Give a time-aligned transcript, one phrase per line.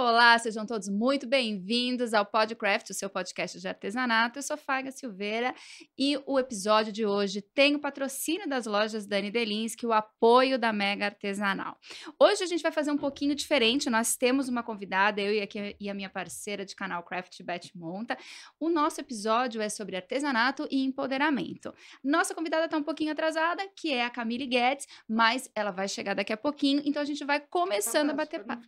[0.00, 4.38] Olá, sejam todos muito bem-vindos ao Podcraft, o seu podcast de artesanato.
[4.38, 5.52] Eu sou Faiga Silveira
[5.98, 10.72] e o episódio de hoje tem o patrocínio das lojas Dani Delinsky, o apoio da
[10.72, 11.76] Mega Artesanal.
[12.16, 13.90] Hoje a gente vai fazer um pouquinho diferente.
[13.90, 15.32] Nós temos uma convidada, eu
[15.80, 18.16] e a minha parceira de canal Craft Beth Monta.
[18.60, 21.74] O nosso episódio é sobre artesanato e empoderamento.
[22.04, 26.14] Nossa convidada está um pouquinho atrasada, que é a Camille Guedes, mas ela vai chegar
[26.14, 28.62] daqui a pouquinho, então a gente vai começando a bater papo.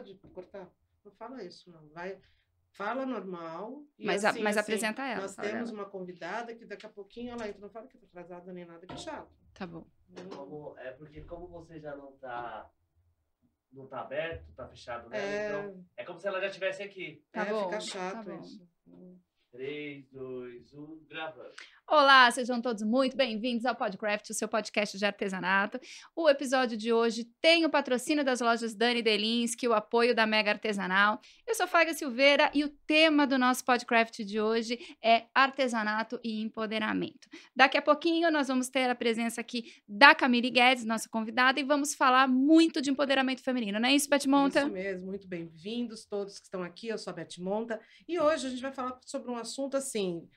[0.00, 0.70] Não fala isso, não, Pode cortar?
[1.04, 1.88] Não fala isso, não.
[1.90, 2.20] Vai,
[2.72, 3.84] fala normal.
[3.98, 5.22] mas, assim, a, mas assim, apresenta ela.
[5.22, 5.78] Nós temos ela.
[5.78, 7.60] uma convidada que daqui a pouquinho ela entra.
[7.60, 9.30] Não fala que tá atrasada nem nada, que chato.
[9.54, 9.86] Tá bom.
[10.34, 12.70] Como, é porque como você já não tá
[13.72, 15.48] não tá aberto, tá fechado nela, é...
[15.48, 17.24] então é como se ela já estivesse aqui.
[17.30, 18.68] Tá é, bom, fica chato tá isso.
[19.52, 21.52] 3, 2, 1, gravando.
[21.92, 25.76] Olá, sejam todos muito bem-vindos ao Podcraft, o seu podcast de artesanato.
[26.14, 30.52] O episódio de hoje tem o patrocínio das lojas Dani Delinsky, o apoio da Mega
[30.52, 31.20] Artesanal.
[31.44, 36.40] Eu sou Faiga Silveira e o tema do nosso Podcraft de hoje é artesanato e
[36.40, 37.28] empoderamento.
[37.56, 41.64] Daqui a pouquinho nós vamos ter a presença aqui da Camille Guedes, nossa convidada, e
[41.64, 44.60] vamos falar muito de empoderamento feminino, não é isso, Beth Monta?
[44.60, 48.46] Isso mesmo, muito bem-vindos todos que estão aqui, eu sou a Beth Monta, e hoje
[48.46, 50.28] a gente vai falar sobre um assunto assim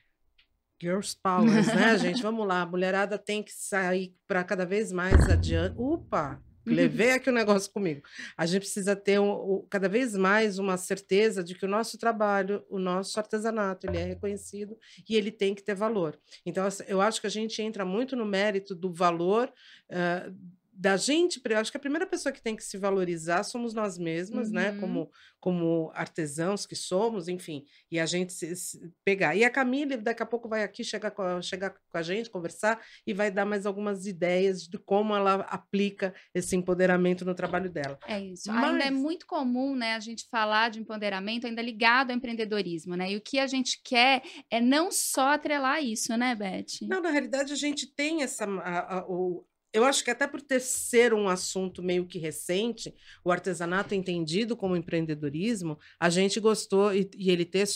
[0.80, 2.22] Girls Powers, né, gente?
[2.22, 5.74] Vamos lá, a mulherada tem que sair para cada vez mais adiante.
[5.78, 6.40] Upa!
[6.66, 8.02] Levei aqui o um negócio comigo.
[8.36, 11.98] A gente precisa ter um, um, cada vez mais uma certeza de que o nosso
[11.98, 14.76] trabalho, o nosso artesanato, ele é reconhecido
[15.08, 16.18] e ele tem que ter valor.
[16.44, 19.52] Então, eu acho que a gente entra muito no mérito do valor
[19.90, 20.34] uh,
[20.76, 23.96] da gente, eu acho que a primeira pessoa que tem que se valorizar somos nós
[23.96, 24.74] mesmas, né, uhum.
[24.74, 24.80] né?
[24.80, 29.36] Como, como artesãos que somos, enfim, e a gente se, se pegar.
[29.36, 32.30] E a Camille daqui a pouco vai aqui chegar com, a, chegar com a gente,
[32.30, 37.70] conversar e vai dar mais algumas ideias de como ela aplica esse empoderamento no trabalho
[37.70, 37.98] dela.
[38.06, 38.50] É isso.
[38.52, 38.64] Mas...
[38.64, 43.12] Ainda é muito comum, né, a gente falar de empoderamento ainda ligado ao empreendedorismo, né?
[43.12, 46.88] E o que a gente quer é não só atrelar isso, né, Beth?
[46.88, 50.40] Não, na realidade a gente tem essa a, a, o, eu acho que até por
[50.40, 56.94] ter ser um assunto meio que recente, o artesanato entendido como empreendedorismo, a gente gostou
[56.94, 57.66] e, e ele ter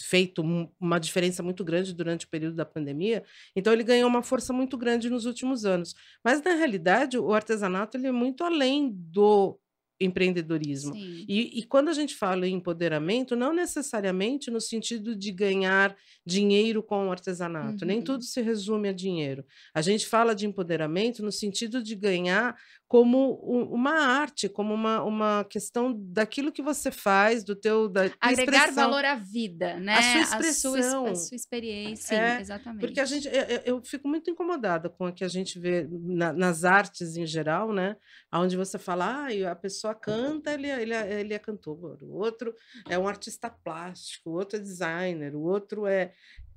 [0.00, 0.42] feito
[0.78, 3.24] uma diferença muito grande durante o período da pandemia,
[3.54, 5.94] então ele ganhou uma força muito grande nos últimos anos.
[6.22, 9.58] Mas na realidade, o artesanato ele é muito além do
[10.00, 10.94] empreendedorismo.
[10.96, 16.82] E, e, quando a gente fala em empoderamento, não necessariamente no sentido de ganhar dinheiro
[16.82, 17.88] com o artesanato, uhum.
[17.88, 19.44] nem tudo se resume a dinheiro.
[19.74, 22.56] A gente fala de empoderamento no sentido de ganhar
[22.88, 23.34] como
[23.72, 29.04] uma arte, como uma, uma questão daquilo que você faz, do teu da agregar valor
[29.04, 29.94] à vida, né?
[29.94, 32.80] A sua expressão, a sua, a sua experiência, é, exatamente.
[32.80, 36.32] Porque a gente, eu, eu, fico muito incomodada com o que a gente vê na,
[36.32, 37.96] nas artes em geral, né?
[38.32, 42.18] Onde você fala, ah, a pessoa canta, ele, é, ele, é, ele é cantor, o
[42.18, 42.54] outro
[42.88, 46.12] é um artista plástico, o outro é designer, o outro é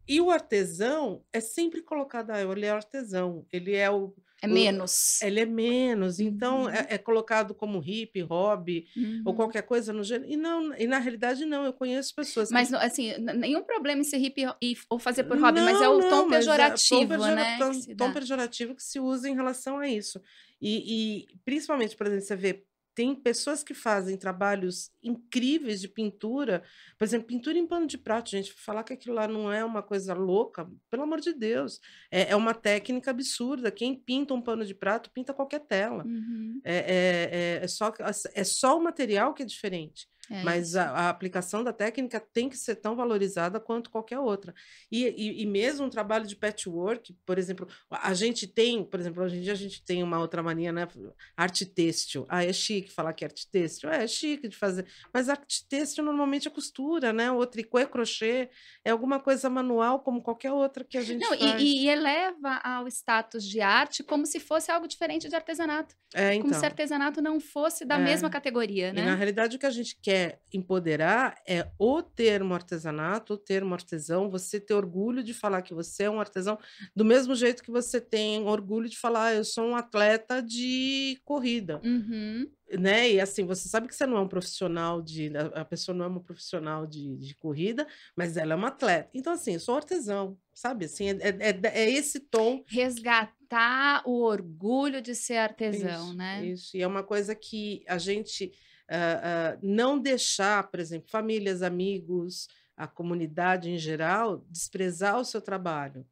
[0.09, 4.11] e o artesão é sempre colocado, ah, ele é artesão, ele é o
[4.41, 5.19] é menos.
[5.21, 6.19] O, ele é menos.
[6.19, 6.69] Então, uhum.
[6.69, 9.21] é, é, colocado como hip, hobby, uhum.
[9.25, 10.31] ou qualquer coisa no gênero.
[10.31, 11.65] E, não, e na realidade, não.
[11.65, 12.49] Eu conheço pessoas.
[12.49, 12.75] Mas, que...
[12.75, 14.41] assim, nenhum problema em ser hip
[14.89, 17.57] ou fazer por hobby, não, mas é o não, tom pejorativo, é tom né?
[17.59, 20.21] Tom, tom pejorativo que se usa em relação a isso.
[20.61, 22.65] E, e principalmente, por exemplo, você vê
[22.99, 26.61] tem pessoas que fazem trabalhos incríveis de pintura,
[26.97, 29.81] por exemplo, pintura em pano de prato, gente, falar que aquilo lá não é uma
[29.81, 31.79] coisa louca, pelo amor de Deus,
[32.11, 33.71] é, é uma técnica absurda.
[33.71, 36.03] Quem pinta um pano de prato, pinta qualquer tela.
[36.03, 36.59] Uhum.
[36.61, 36.89] É, é,
[37.31, 37.89] é, é, só,
[38.33, 40.05] é só o material que é diferente.
[40.29, 44.53] É Mas a, a, aplicação da técnica tem que ser tão valorizada quanto qualquer outra.
[44.91, 49.23] E, e, e, mesmo um trabalho de patchwork, por exemplo, a gente tem, por exemplo,
[49.23, 50.87] hoje em dia a gente tem uma outra mania, né?
[51.35, 52.25] Arte têxtil.
[52.29, 53.89] Ah, é chique falar que é arte têxtil.
[53.89, 54.85] É, é chique de fazer.
[55.11, 57.31] Mas arte têxtil normalmente é costura, né?
[57.31, 58.49] O tricô é crochê,
[58.85, 61.61] é alguma coisa manual como qualquer outra que a gente Não, faz.
[61.61, 65.95] E, e eleva ao status de arte como se fosse algo diferente de artesanato.
[66.13, 66.41] É, então.
[66.41, 66.69] Como se então.
[66.69, 68.03] artesanato não fosse da é.
[68.03, 69.01] mesma categoria, né?
[69.01, 70.18] E na realidade o que a gente quer
[70.51, 76.03] empoderar é o termo artesanato, o termo artesão, você ter orgulho de falar que você
[76.03, 76.57] é um artesão,
[76.95, 81.19] do mesmo jeito que você tem orgulho de falar, ah, eu sou um atleta de
[81.23, 81.79] corrida.
[81.83, 82.49] Uhum.
[82.77, 83.13] Né?
[83.13, 85.31] E assim, você sabe que você não é um profissional de.
[85.55, 89.09] A pessoa não é uma profissional de, de corrida, mas ela é uma atleta.
[89.11, 90.85] Então, assim, eu sou artesão, sabe?
[90.85, 92.63] Assim, é, é, é, é esse tom.
[92.67, 96.45] Resgatar o orgulho de ser artesão, isso, né?
[96.45, 96.77] Isso.
[96.77, 98.51] E é uma coisa que a gente
[98.89, 105.41] uh, uh, não deixar, por exemplo, famílias, amigos, a comunidade em geral, desprezar o seu
[105.41, 106.05] trabalho,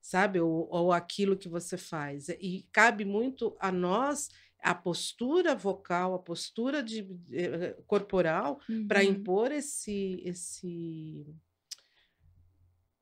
[0.00, 0.40] sabe?
[0.40, 2.28] Ou, ou aquilo que você faz.
[2.30, 4.28] E cabe muito a nós
[4.60, 9.04] a postura vocal, a postura de, eh, corporal para Uhum.
[9.04, 11.24] impor esse, esse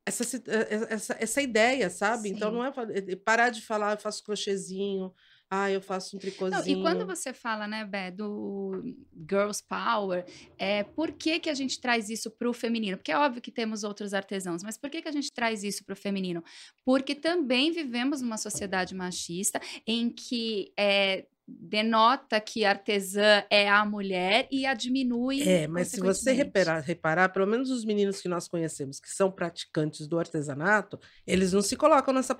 [0.05, 2.29] essa, eh, essa, essa ideia, sabe?
[2.29, 2.53] Então Sim.
[2.53, 5.13] não é eh, parar de falar, eu faço crochêzinho,
[5.49, 6.79] ah, eu faço um Não, tricôzinho.
[6.79, 8.83] e quando você fala, né, Bé, do
[9.29, 10.25] Girls Power,
[10.59, 12.97] é, por que, que a gente traz isso para o feminino?
[12.97, 15.85] Porque é óbvio que temos outros artesãos, mas por que, que a gente traz isso
[15.85, 16.43] para o feminino?
[16.85, 24.49] Porque também vivemos numa sociedade machista em que é, denota que artesã é a mulher
[24.51, 25.43] e a diminui.
[25.43, 29.31] É, mas se você reparar, reparar, pelo menos os meninos que nós conhecemos, que são
[29.31, 32.37] praticantes do artesanato, eles não se colocam nessa,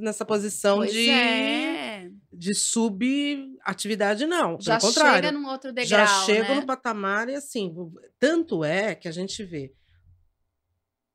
[0.00, 4.56] nessa posição Pois de, é, de subatividade, não.
[4.60, 5.14] já pelo contrário.
[5.16, 6.60] chega num outro degrau, já chegam né?
[6.60, 7.74] no patamar e assim,
[8.20, 9.72] tanto é que a gente vê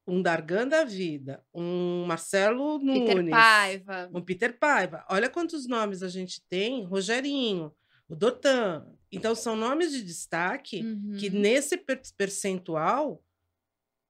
[0.09, 4.09] um Dargan da vida, um Marcelo Peter Nunes, Paiva.
[4.13, 5.05] um Peter Paiva.
[5.09, 7.71] Olha quantos nomes a gente tem, Rogerinho,
[8.07, 8.85] o Dotan.
[9.11, 10.81] Então são nomes de destaque
[11.19, 11.39] que Uhum.
[11.39, 13.23] nesse per- percentual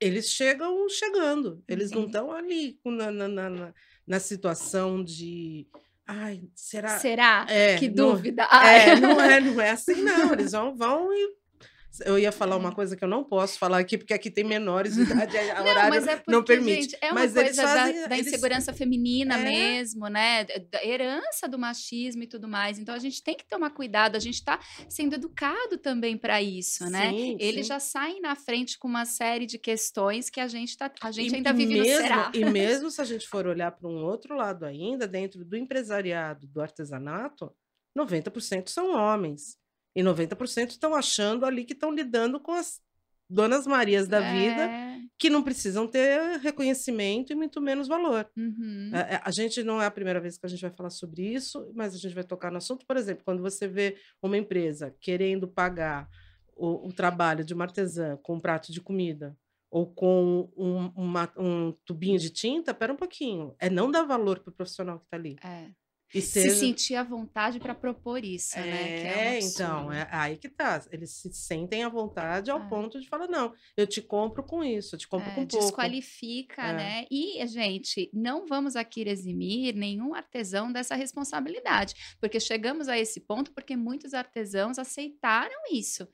[0.02, 2.06] eles chegam chegando, eles não Uhum.
[2.08, 3.74] estão ali na, na, na,
[4.08, 5.68] na- situação de
[6.08, 6.98] ai, será?
[7.00, 7.46] Será?
[7.50, 8.44] É, que não- dúvida.
[8.44, 9.00] É, Ai.
[9.00, 10.34] não é, não é assim, não.
[10.40, 11.36] Eles vão, vão e.
[12.06, 14.94] Eu ia falar uma coisa que eu não posso falar aqui, porque aqui tem menores
[14.96, 16.82] de idade, a Não, mas é porque, não permite.
[16.84, 19.44] gente, é uma Mas eles coisa da- fazem- da, eles- insegurança feminina É.
[19.44, 20.44] mesmo, né?
[20.46, 22.78] Da herança do machismo e tudo mais.
[22.80, 26.86] Então a gente tem que tomar cuidado, a gente está sendo educado também para isso,
[26.90, 27.10] né?
[27.10, 27.70] Sim, Eles sim.
[27.70, 31.32] já saem na frente com uma série de questões que a gente, tá, a gente
[31.34, 32.32] E- ainda vive no mesmo, será.
[32.34, 32.46] E
[32.86, 36.62] mesmo se a gente for olhar para um outro lado ainda, dentro do empresariado, do
[36.62, 37.52] artesanato,
[37.98, 39.58] 90% são homens.
[39.96, 42.80] E 90% estão achando ali que estão lidando com as
[43.30, 48.30] donas Marias da vida, É, que não precisam ter reconhecimento e muito menos valor.
[48.38, 48.92] uhum.
[48.94, 51.22] É, é, A gente não é a primeira vez que a gente vai falar sobre
[51.34, 52.86] isso, mas a gente vai tocar no assunto.
[52.86, 56.08] Por exemplo, quando você vê uma empresa querendo pagar
[56.56, 59.38] o, o trabalho de uma artesã com um prato de comida
[59.70, 63.54] ou com um, uma- um tubinho de tinta, pera um pouquinho.
[63.60, 65.36] É não dar valor para o profissional que está ali.
[65.44, 65.70] É.
[66.14, 66.56] E Se seja...
[66.56, 69.02] sentir à vontade para propor isso, né?
[69.04, 70.84] É, um É, então, é aí que tá.
[70.92, 72.68] Eles se sentem à vontade ao É.
[72.68, 75.66] ponto de falar: não, eu te compro com isso, eu te compro É, com pouco.
[75.66, 76.74] desqualifica, É.
[76.74, 77.06] né?
[77.12, 83.54] E, gente, não vamos aqui eximir nenhum artesão dessa responsabilidade, porque chegamos a esse ponto
[83.54, 86.08] porque muitos artesãos aceitaram isso.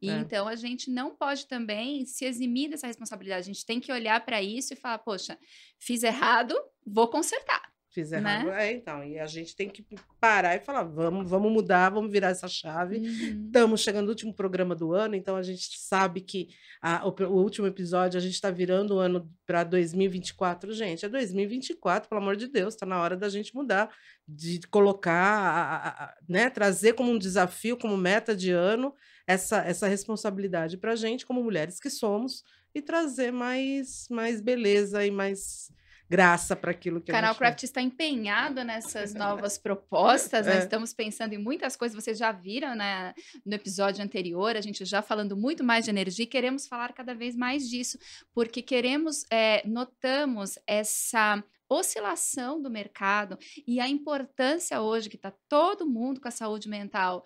[0.00, 0.18] E É.
[0.18, 3.40] então a gente não pode também se eximir dessa responsabilidade.
[3.50, 5.38] A gente tem que olhar para isso e falar, poxa,
[5.78, 6.54] fiz errado,
[6.86, 7.71] vou consertar.
[7.92, 8.18] Fiz né?
[8.18, 8.50] errado.
[8.52, 9.04] É, então.
[9.04, 9.84] E a gente tem que
[10.18, 12.96] parar e falar: vamos, vamos mudar, vamos virar essa chave.
[12.96, 13.44] Uhum.
[13.46, 16.48] Estamos chegando no último programa do ano, então a gente sabe que
[16.80, 20.72] a- o, o último episódio a gente está virando o ano para 2024.
[20.72, 23.94] Gente, é 2024, pelo amor de Deus, está na hora da gente mudar,
[24.26, 28.94] de colocar, a- a- né, trazer como um desafio, como meta de ano,
[29.26, 32.42] essa, essa responsabilidade para a gente, como mulheres que somos,
[32.74, 35.70] e trazer mais, mais beleza e mais
[36.12, 40.56] graça para aquilo que O Canal Craft está empenhado nessas novas propostas, né?
[40.56, 40.58] É.
[40.58, 43.14] estamos pensando em muitas coisas, vocês já viram né,
[43.46, 47.14] no episódio anterior, a gente já falando muito mais de energia, e queremos falar cada
[47.14, 47.98] vez mais disso,
[48.34, 55.88] porque queremos, é, notamos essa oscilação do mercado e a importância hoje que está todo
[55.88, 57.24] mundo com a saúde mental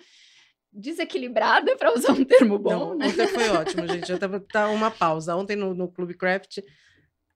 [0.72, 3.08] desequilibrada, para usar um termo bom, Não, né?
[3.08, 4.12] ontem foi ótimo, gente.
[4.12, 5.34] Eu tava tá uma pausa.
[5.34, 6.58] Ontem no, no Clube Craft,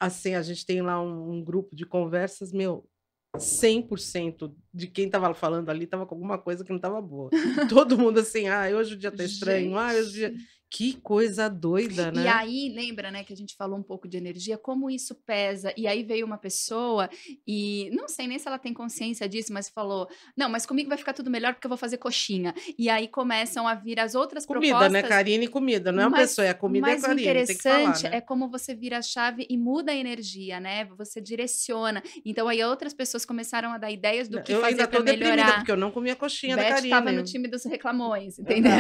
[0.01, 2.89] assim, a gente tem lá um, um grupo de conversas, meu,
[3.37, 7.31] 100% de quem tava falando ali tava com alguma coisa que não tava boa.
[7.69, 10.35] Todo mundo assim, ah, hoje o dia tá estranho, ah, hoje o dia...
[10.73, 12.23] Que coisa doida, né?
[12.25, 15.73] E aí, lembra, né, que a gente falou um pouco de energia, como isso pesa.
[15.77, 17.11] E aí veio uma pessoa
[17.47, 20.97] e não sei nem se ela tem consciência disso, mas falou: "Não, mas comigo vai
[20.97, 22.55] ficar tudo melhor porque eu vou fazer coxinha".
[22.79, 24.93] E aí começam a vir as outras Comida, propostas.
[24.93, 25.03] né?
[25.03, 25.91] Karine e comida.
[25.91, 27.23] Não é uma Mas- pessoa, é a comida Mas e o Karine.
[27.47, 28.17] Que falar, interessante né?
[28.19, 30.85] é como você vira a chave e muda a energia, né?
[30.97, 32.01] Você direciona.
[32.25, 35.05] Então aí outras pessoas começaram a dar ideias do que eu fazer ainda para tô
[35.05, 35.57] deprimida, melhorar.
[35.57, 36.87] porque eu não comi a coxinha da Beth Karine.
[36.89, 38.71] estava no time dos reclamões, entendeu?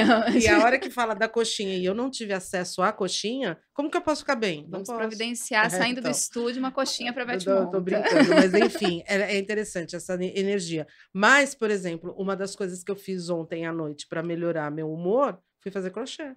[0.40, 3.90] E a hora que fala da coxinha e eu não tive acesso à coxinha, como
[3.90, 4.62] que eu posso ficar bem?
[4.64, 4.98] Não Vamos posso.
[4.98, 6.10] providenciar, É, saindo então.
[6.10, 7.80] do estúdio, uma coxinha para Eu Beth tô, tô Monta.
[7.80, 8.52] brincando, mas
[8.84, 10.86] enfim, é, é interessante essa ne- energia.
[11.12, 14.92] Mas, por exemplo, uma das coisas que eu fiz ontem à noite para melhorar meu
[14.92, 16.34] humor foi fazer crochê.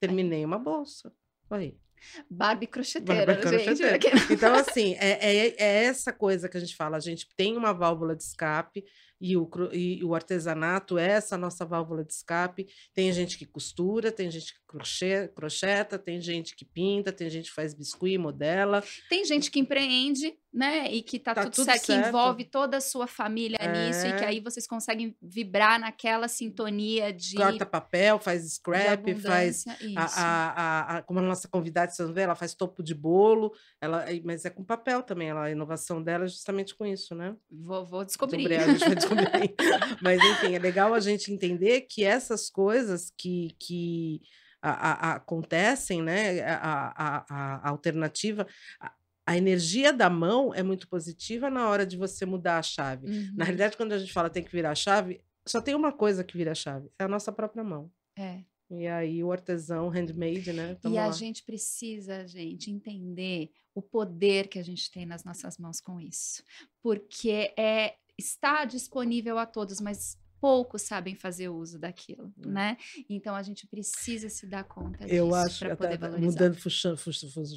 [0.00, 1.12] Terminei uma bolsa.
[1.50, 1.76] Aí.
[2.28, 3.64] Barbie crocheteira, Barbie gente.
[3.78, 3.98] crocheteira.
[4.20, 6.96] porque- Então, assim, é, é, é essa coisa que a gente fala.
[6.96, 8.84] A gente tem uma válvula de escape
[9.24, 12.68] e o, e o artesanato é essa nossa válvula de escape.
[12.92, 17.48] Tem gente que costura, tem gente que crochê, crocheta, tem gente que pinta, tem gente
[17.48, 18.84] que faz biscuit, modela.
[19.08, 20.88] Tem gente que empreende, né?
[20.92, 22.08] E que tá, Tá tudo, tudo certo, que certo.
[22.08, 24.28] envolve toda a sua família nisso, e que É.
[24.28, 29.64] aí vocês conseguem vibrar naquela sintonia de, Corta papel, faz scrap, faz.
[29.96, 33.52] A, a, a, como a nossa convidada, vocês vão ver, ela faz topo de bolo,
[33.80, 35.30] ela, mas é com papel também.
[35.30, 37.34] Ela, a inovação dela é justamente com isso, né?
[37.50, 38.54] Vou, vou Sobre descobrir.
[38.54, 39.54] a gente vai descobrir.
[40.00, 44.20] mas enfim, é legal a gente entender que essas coisas que, que
[44.62, 46.40] acontecem, né?
[46.42, 48.46] A, a, a- a alternativa,
[49.26, 53.06] a, energia da mão é muito positiva na hora de você mudar a chave.
[53.06, 53.32] Uhum.
[53.34, 56.24] Na realidade, quando a gente fala tem que virar a chave, só tem uma coisa
[56.24, 57.90] que vira a chave, é a nossa própria mão.
[58.16, 58.42] É.
[58.70, 60.74] E aí o artesão, handmade, né?
[60.76, 61.12] Tamo E a lá.
[61.12, 66.42] gente precisa, gente, entender o poder que a gente tem nas nossas mãos com isso.
[66.82, 72.46] Porque é, está disponível a todos, mas poucos sabem fazer uso daquilo, É.
[72.46, 72.76] né?
[73.08, 76.26] Então a gente precisa se dar conta Eu disso acho, para eu poder valorizar.
[76.30, 76.56] mudando,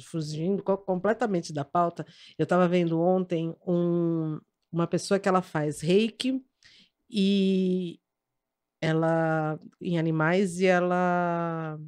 [0.02, 2.06] fugindo co- completamente da pauta,
[2.38, 4.40] eu estava vendo ontem um-
[4.72, 6.42] uma pessoa que ela faz reiki
[7.10, 8.00] e
[8.80, 11.78] ela em animais e ela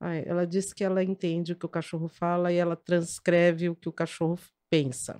[0.00, 3.74] ai, ela diz que ela entende o que o cachorro fala e ela transcreve o
[3.74, 4.38] que o cachorro
[4.70, 5.18] pensa.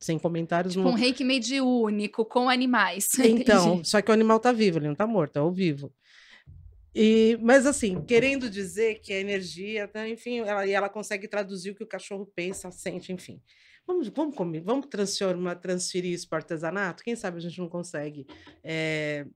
[0.00, 3.08] Sem comentários, Tipo não- um reiki mediúnico com animais.
[3.20, 3.88] então, entendi.
[3.88, 5.92] só que o animal tá vivo, ele não tá morto, é ao vivo.
[6.94, 11.70] E, mas assim, querendo dizer que a energia, tá, enfim, ela, e ela consegue traduzir
[11.72, 13.38] o que o cachorro pensa, sente, enfim.
[13.86, 17.04] Vamos, vamos, comi- vamos transformar, transferir isso para o artesanato?
[17.04, 18.26] Quem sabe a gente não consegue
[18.64, 19.26] eh,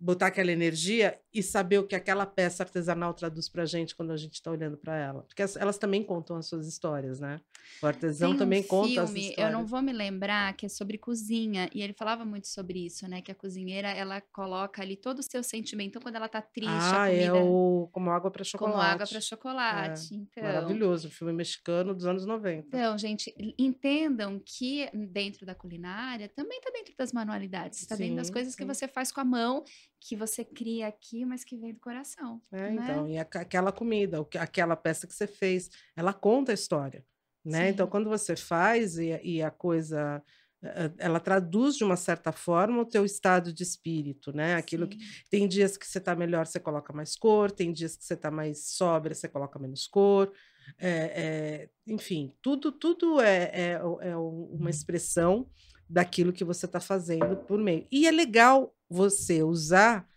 [0.00, 4.12] botar aquela energia e saber o que aquela peça artesanal traduz para a gente quando
[4.12, 5.22] a gente está olhando para ela.
[5.24, 7.38] Porque as- elas também contam as suas histórias, né?
[7.82, 9.52] O artesão um também conta as filme, histórias.
[9.52, 13.06] eu não vou me lembrar, que é sobre cozinha, e ele falava muito sobre isso,
[13.06, 13.20] né?
[13.20, 15.90] Que a cozinheira, ela coloca ali todo o seu sentimento.
[15.90, 18.72] Então, quando ela tá triste, a Ah, comida é o Como Água para Chocolate.
[18.72, 20.14] como água para chocolate.
[20.14, 22.66] então, Maravilhoso, filme mexicano dos anos 90.
[22.68, 28.28] Então, gente, entendam que dentro da culinária também está dentro das manualidades, está dentro das
[28.28, 28.66] Sim, coisas que sim.
[28.68, 29.62] você faz com a mão,
[30.00, 32.40] que você cria aqui, mas que vem do coração.
[32.50, 32.82] É, né?
[32.82, 37.04] então, e aquela comida, que- aquela peça que você fez, ela conta a história,
[37.44, 37.68] né?
[37.68, 37.90] Então, Sim.
[37.90, 40.22] quando você faz e, a- e a coisa,
[40.98, 44.54] ela traduz de uma certa forma o teu estado de espírito, né?
[44.56, 45.04] Aquilo que Sim.
[45.30, 48.30] tem dias que você está melhor, você coloca mais cor, tem dias que você está
[48.30, 50.32] mais sóbria, você coloca menos cor.
[50.78, 53.70] É, é, enfim, tudo, tudo é, é,
[54.02, 55.48] é um- uma expressão
[55.88, 57.86] daquilo que você está fazendo por meio.
[57.90, 60.08] E é legal você usar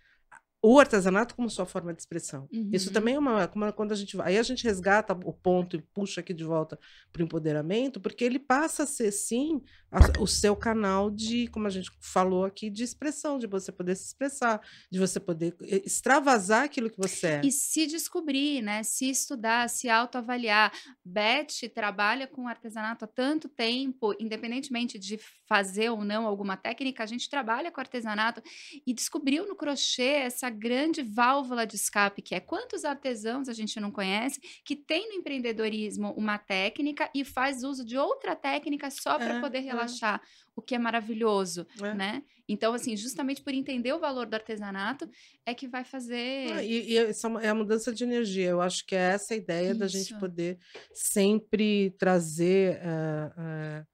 [0.66, 2.48] o artesanato como sua forma de expressão.
[2.72, 2.94] Isso Uhum.
[2.94, 6.22] também é uma, como quando a gente aí a gente resgata o ponto e puxa
[6.22, 6.80] aqui de volta
[7.12, 9.62] para o empoderamento, porque ele passa a ser sim
[9.94, 13.96] a- o seu canal de, como a gente falou aqui, de expressão, de você poder
[13.96, 14.60] se expressar,
[14.92, 17.42] de você poder eh, extravasar aquilo que você é.
[17.44, 18.84] E se descobrir, né?
[18.84, 20.72] Se estudar, se autoavaliar.
[21.06, 27.06] Beth trabalha com artesanato há tanto tempo, independentemente de fazer ou não alguma técnica, a
[27.06, 28.42] gente trabalha com artesanato
[28.88, 33.80] e descobriu no crochê essa grande válvula de escape que é quantos artesãos a gente
[33.80, 39.18] não conhece que tem no empreendedorismo uma técnica e faz uso de outra técnica só
[39.18, 39.62] para É, poder é.
[39.86, 40.22] Relaxar,
[40.56, 41.94] o que é maravilhoso, É.
[41.94, 42.24] né?
[42.48, 45.10] Então, assim, justamente por entender o valor do artesanato
[45.46, 48.50] é que vai fazer Ah, e, e é uma- é a mudança de energia.
[48.50, 50.20] Eu acho que é essa a ideia da gente Isso.
[50.20, 50.58] poder
[50.94, 53.86] sempre trazer eh, eh,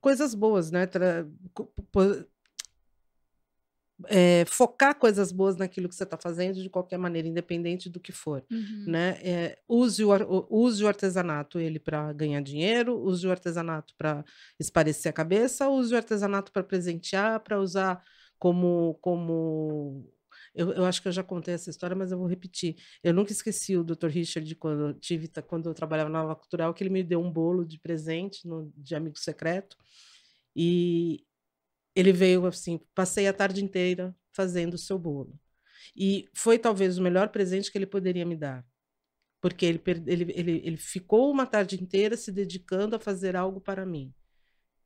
[0.00, 0.86] coisas boas, né?
[0.86, 1.26] Tra-
[4.08, 8.12] eh, focar coisas boas naquilo que você está fazendo de qualquer maneira, independente do que
[8.12, 8.44] for.
[8.50, 8.84] Uhum.
[8.86, 9.18] Né?
[9.22, 14.24] Eh, use, o, use o artesanato ele para ganhar dinheiro, use o artesanato para
[14.58, 18.02] esparecer a cabeça, use o artesanato para presentear, para usar
[18.38, 20.04] como, como
[20.54, 22.76] eu, eu acho que eu já contei essa história, mas eu vou repetir.
[23.02, 24.06] Eu nunca esqueci o Dr.
[24.08, 27.30] Richard quando eu tive, quando eu trabalhava na Nova Cultural, que ele me deu um
[27.30, 29.76] bolo de presente no, de amigo secreto.
[30.54, 31.24] E
[31.94, 35.38] ele veio assim, passei a tarde inteira fazendo o seu bolo.
[35.96, 38.64] E foi talvez o melhor presente que ele poderia me dar.
[39.40, 43.86] Porque ele, ele, ele, ele ficou uma tarde inteira se dedicando a fazer algo para
[43.86, 44.12] mim.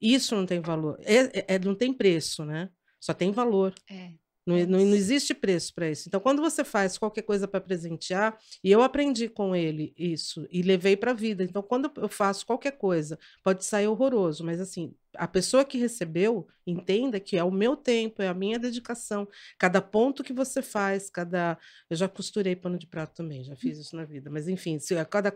[0.01, 0.99] Isso não tem valor.
[1.03, 2.71] É, é- é- não tem preço, né?
[3.01, 3.75] Só tem valor.
[3.91, 4.15] É.
[4.49, 6.09] Não, não, não existe preço para isso.
[6.09, 10.63] Então, quando você faz qualquer coisa para presentear, e eu aprendi com ele isso e
[10.63, 11.45] levei para a vida.
[11.45, 16.49] Então, quando eu faço qualquer coisa, pode sair horroroso, mas assim, a pessoa que recebeu
[16.67, 19.29] entenda que é o meu tempo, é a minha dedicação.
[19.59, 21.59] Cada ponto que você faz, cada.
[21.91, 24.31] Eu já costurei pano de prato também, já fiz isso na vida.
[24.31, 25.31] Mas enfim, se cada,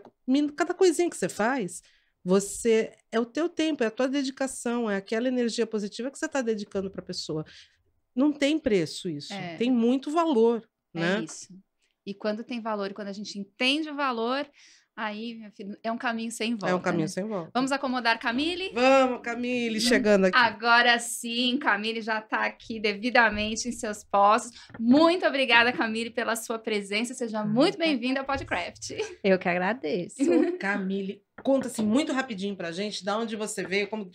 [0.55, 1.83] cada coisinha que você faz,
[2.23, 6.25] você é o teu tempo, é a tua dedicação, é aquela energia positiva que você
[6.25, 7.45] está dedicando para a pessoa.
[8.15, 9.55] Não tem preço isso, É.
[9.57, 11.23] tem muito valor, É né?
[11.23, 11.53] isso.
[12.05, 14.47] E quando tem valor, e quando a gente entende o valor,
[14.95, 16.69] Aí, minha filha, é um caminho sem volta.
[16.69, 17.07] É um caminho né?
[17.07, 17.49] sem volta.
[17.51, 18.69] Vamos acomodar Camille?
[18.75, 20.37] Vamos, Camille, chegando aqui.
[20.37, 24.51] Agora sim, Camille já está aqui devidamente em seus postos.
[24.79, 27.15] Muito obrigada, Camille, pela sua presença.
[27.15, 28.91] Seja muito bem-vinda ao Podcraft.
[29.23, 30.17] Eu que agradeço.
[30.59, 34.11] Camille, conta assim muito rapidinho pra gente, da onde você veio, como,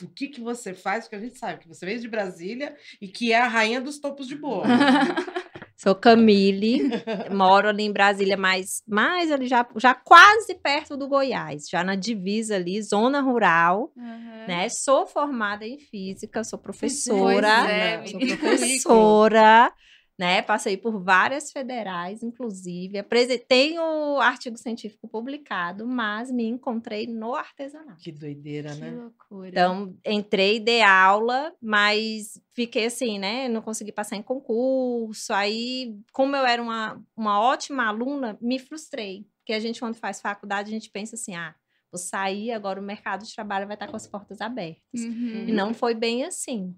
[0.00, 3.06] do que que você faz, porque a gente sabe que você veio de Brasília e
[3.08, 4.64] que é a rainha dos topos de bolo.
[5.76, 6.90] Sou Camille,
[7.30, 11.94] moro ali em Brasília, mas mais ali já, já quase perto do Goiás, já na
[11.94, 14.46] divisa ali, zona rural, Uhum.
[14.46, 14.68] né?
[14.68, 19.72] Sou formada em física, sou professora, Pois é, sou professora,
[20.20, 20.42] né?
[20.42, 22.98] Passei por várias federais, inclusive.
[22.98, 28.02] Aprese- Tenho artigo científico publicado, mas me encontrei no artesanato.
[28.02, 28.90] que doideira, Que né?
[28.90, 29.48] loucura.
[29.48, 33.48] Então, entrei, dei aula, mas fiquei assim, né?
[33.48, 35.32] Não consegui passar em concurso.
[35.32, 39.26] Aí, como eu era uma, uma ótima aluna, me frustrei.
[39.38, 41.54] Porque a gente, quando faz faculdade, a gente pensa assim: ah,
[41.90, 45.00] vou sair, agora o mercado de trabalho vai estar com as portas abertas.
[45.00, 45.46] Uhum.
[45.48, 46.76] E não foi bem assim.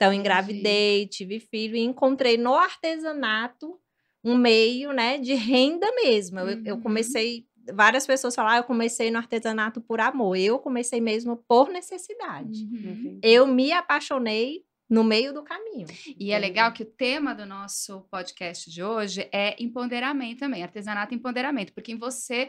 [0.00, 3.76] Então, engravidei, tive filho e encontrei no artesanato
[4.22, 6.38] um meio, né, de renda mesmo.
[6.38, 6.80] Eu, eu Uhum.
[6.82, 10.36] comecei, várias pessoas falaram, ah, eu comecei no artesanato por amor.
[10.36, 12.62] Eu comecei mesmo por necessidade.
[12.64, 13.18] Uhum.
[13.22, 15.86] Eu me apaixonei no meio do caminho.
[16.18, 21.12] E é legal que o tema do nosso podcast de hoje é empoderamento também, artesanato
[21.12, 22.48] e empoderamento, porque em você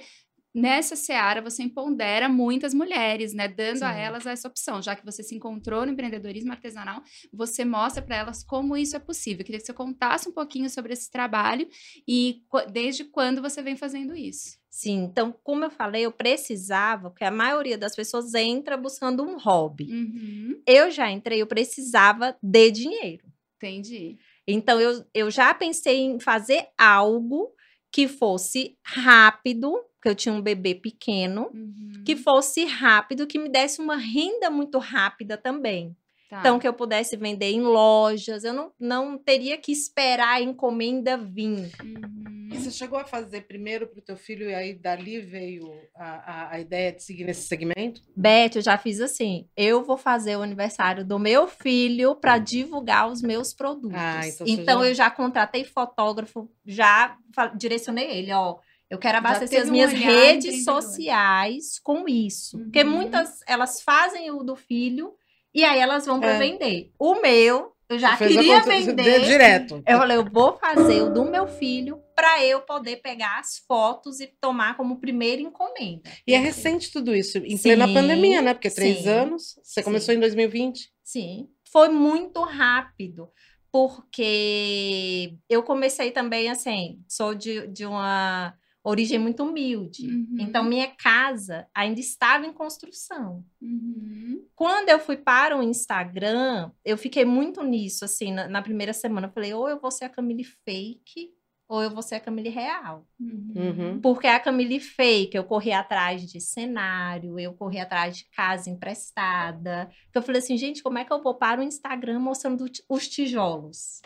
[0.53, 3.99] nessa seara você empodera muitas mulheres, né, dando a Sim.
[3.99, 7.01] elas essa opção, já que você se encontrou no empreendedorismo artesanal,
[7.31, 9.41] você mostra para elas como isso é possível.
[9.41, 11.67] Eu queria que você contasse um pouquinho sobre esse trabalho
[12.07, 14.57] e desde quando você vem fazendo isso.
[14.69, 19.37] Sim, então, como eu falei, eu precisava, porque a maioria das pessoas entra buscando um
[19.37, 19.85] hobby.
[19.91, 23.27] Uhum, Eu já entrei, eu precisava de dinheiro.
[23.57, 24.17] entendi.
[24.47, 27.51] Então, eu, eu já pensei em fazer algo
[27.91, 33.49] que fosse rápido, porque eu tinha um bebê pequeno, Uhum, que fosse rápido, que me
[33.49, 35.93] desse uma renda muito rápida também.
[36.29, 36.39] tá.
[36.39, 41.17] Então, que eu pudesse vender em lojas, eu não, não teria que esperar a encomenda
[41.17, 41.69] vir.
[41.83, 42.47] Uhum.
[42.51, 46.05] E você chegou a fazer primeiro para o teu filho e aí dali veio a,
[46.05, 48.01] a, a ideia de seguir nesse segmento?
[48.15, 49.47] Beth, eu já fiz assim.
[49.55, 53.99] Eu vou fazer o aniversário do meu filho para divulgar os meus produtos.
[53.99, 57.17] Ah, então então já- eu já contratei fotógrafo, já
[57.55, 58.57] direcionei ele, ó.
[58.89, 62.57] Eu quero abastecer as um minhas olhar redes sociais com isso.
[62.59, 62.89] Porque Uhum.
[62.89, 65.13] muitas elas fazem o do filho
[65.53, 66.39] e aí elas vão para É.
[66.39, 66.91] vender.
[66.97, 69.25] O meu, eu já queria vender.
[69.25, 69.83] direto.
[69.87, 74.19] Eu falei, eu vou fazer o do meu filho para eu poder pegar as fotos
[74.19, 76.01] e tomar como primeira encomenda.
[76.27, 78.53] E é Porque- recente tudo isso, em plena Sim, pandemia, né?
[78.53, 80.91] Porque três sim, anos, você começou em 2020.
[81.03, 83.29] Sim, foi muito rápido,
[83.71, 88.53] porque eu comecei também assim, sou de, de uma
[88.89, 90.07] origem muito humilde.
[90.07, 90.37] Uhum.
[90.39, 93.43] Então, minha casa ainda estava em construção.
[93.61, 94.45] Uhum.
[94.55, 99.27] Quando eu fui para o Instagram, eu fiquei muito nisso, assim, na, na primeira semana.
[99.27, 101.33] Eu falei, ou eu vou ser a Camille fake,
[101.69, 103.07] ou eu vou ser a Camille real.
[103.19, 103.53] Uhum.
[103.55, 104.01] Uhum.
[104.01, 109.87] Porque a Camille fake, eu corri atrás de cenário, eu corri atrás de casa emprestada.
[110.09, 113.07] Então eu falei assim, gente, como é que eu vou para o Instagram mostrando os
[113.07, 114.01] tijolos?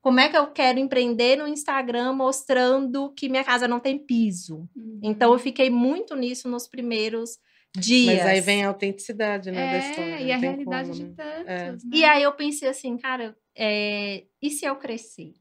[0.00, 4.68] Como é que eu quero empreender no Instagram mostrando que minha casa não tem piso?
[4.76, 5.00] Uhum.
[5.02, 7.38] Então eu fiquei muito nisso nos primeiros
[7.76, 8.16] dias.
[8.18, 10.20] Mas aí vem a autenticidade, né, da É, história.
[10.22, 11.14] e a realidade como, de né?
[11.16, 11.86] tantos, É.
[11.86, 11.96] né?
[11.96, 15.34] E aí eu pensei assim, cara, é, e se eu crescer?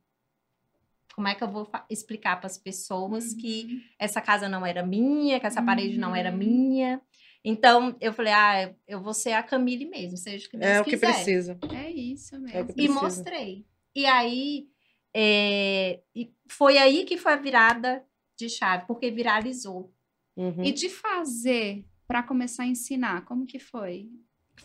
[1.16, 5.40] Como é que eu vou explicar para as pessoas que essa casa não era minha,
[5.40, 6.38] que essa parede não era Uhum.
[6.38, 7.02] minha?
[7.44, 10.82] Então eu falei, ah, eu vou ser a Camille mesmo, seja o que Deus É
[10.82, 11.14] o que quiser.
[11.14, 11.58] precisa.
[11.74, 12.74] É isso É mesmo.
[12.74, 13.66] que E mostrei.
[13.98, 14.68] E aí
[15.12, 18.06] é, e foi aí que foi a virada
[18.38, 19.92] de chave, porque viralizou.
[20.36, 20.64] Uhum.
[20.64, 24.08] E de fazer para começar a ensinar, como que foi?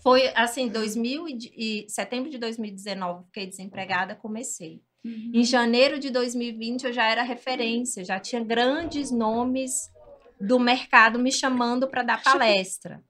[0.02, 4.82] Foi assim, 2000 e, de- e setembro de 2019, fiquei desempregada, comecei.
[5.02, 5.30] Uhum.
[5.34, 9.90] Em janeiro de 2020 eu já era referência, já tinha grandes nomes
[10.38, 13.02] do mercado me chamando para dar palestra,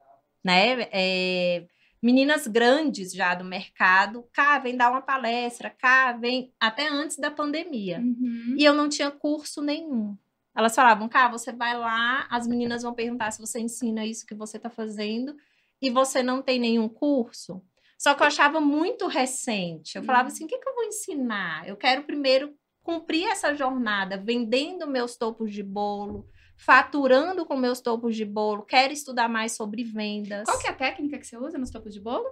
[0.45, 0.89] né?
[0.93, 1.67] É,
[2.03, 7.31] meninas grandes já do mercado, cá, vem dar uma palestra, cá, vem até antes da
[7.31, 7.99] pandemia.
[8.01, 8.57] Uhum.
[8.59, 10.17] E eu não tinha curso nenhum.
[10.55, 14.35] Elas falavam, cá, você vai lá, as meninas vão perguntar se você ensina isso que
[14.35, 15.35] você está fazendo
[15.81, 17.63] e você não tem nenhum curso.
[17.99, 19.97] Só que eu achava muito recente.
[19.97, 20.35] Eu falava Uhum.
[20.35, 21.67] assim, o que, que eu vou ensinar?
[21.69, 26.27] Eu quero primeiro cumprir essa jornada, vendendo meus topos de bolo,
[26.65, 30.45] faturando com meus topos de bolo, quero estudar mais sobre vendas.
[30.45, 32.25] Qual que é a técnica que você usa nos topos de bolo?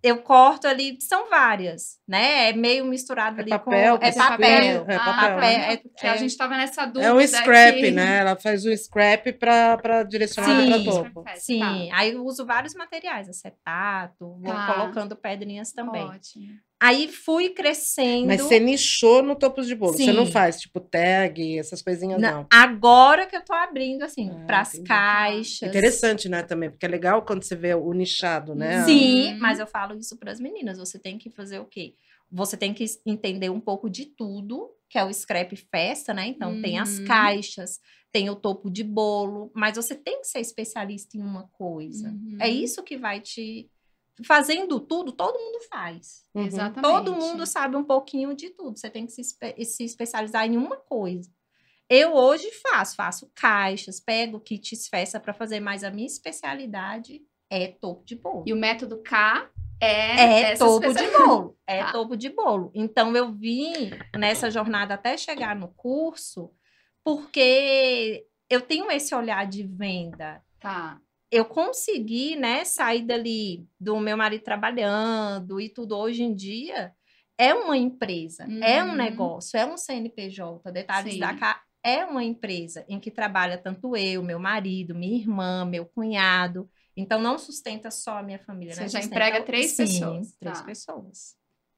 [0.00, 2.50] eu corto ali, são várias, né?
[2.50, 4.04] É meio misturado É ali papel, com.
[4.06, 4.84] É papel.
[4.86, 5.34] É Ah, papel.
[5.34, 7.06] papel, é- a é- gente tava nessa dúvida.
[7.06, 7.90] É um scrap, aqui.
[7.90, 8.18] né?
[8.18, 11.24] Ela faz um scrap para direcionar para topo.
[11.34, 11.58] Sim,
[11.90, 11.96] tá.
[11.98, 14.72] aí eu uso vários materiais, acetato, vou Tá.
[14.72, 16.04] colocando pedrinhas também.
[16.04, 16.46] Ótimo.
[16.80, 18.26] Aí fui crescendo.
[18.28, 19.94] Mas você nichou no topo de bolo.
[19.98, 20.32] Você não Sim.
[20.32, 22.46] faz, tipo, tag, essas coisinhas, Na- não.
[22.50, 24.88] Agora que eu tô abrindo, assim, Ah, para as entendi.
[24.88, 25.68] caixas.
[25.68, 28.84] Interessante, né, também, porque é legal quando você vê o nichado, né?
[28.84, 29.38] Sim, Uhum.
[29.40, 30.78] mas eu falo isso para as meninas.
[30.78, 31.94] Você tem que fazer o quê?
[32.30, 36.28] Você tem que entender um pouco de tudo, que é o scrap festa, né?
[36.28, 37.04] Então tem as Uhum.
[37.06, 37.80] caixas,
[38.12, 42.08] tem o topo de bolo, mas você tem que ser especialista em uma coisa.
[42.10, 42.36] Uhum.
[42.40, 43.68] É isso que vai te
[44.26, 46.24] fazendo tudo, todo mundo faz.
[46.34, 46.46] Uhum.
[46.46, 46.82] Exatamente.
[46.82, 48.78] Todo mundo sabe um pouquinho de tudo.
[48.78, 51.30] Você tem que se, espe- se especializar em uma coisa.
[51.88, 57.68] Eu hoje faço, faço caixas, pego kits festa para fazer, mas a minha especialidade é
[57.68, 58.44] topo de bolo.
[58.46, 59.48] E o método K
[59.80, 61.56] é, É topo de bolo.
[61.66, 61.92] É Tá.
[61.92, 62.70] topo de bolo.
[62.74, 66.50] Então eu vim nessa jornada até chegar no curso,
[67.02, 70.42] porque eu tenho esse olhar de venda.
[70.60, 71.00] Tá.
[71.30, 76.92] Eu consegui, né, sair dali do meu marido trabalhando e tudo hoje em dia.
[77.40, 78.96] É uma empresa, é um Uhum.
[78.96, 80.72] negócio, é um CNPJ.
[80.72, 81.20] Detalhes Sim.
[81.20, 85.84] da cá é uma empresa em que trabalha tanto eu, meu marido, minha irmã, meu
[85.86, 86.68] cunhado.
[86.96, 88.88] Então não sustenta só a minha família, Você né?
[88.88, 90.64] já Sustenta- emprega três Sim, pessoas, Três tá.
[90.64, 91.36] pessoas.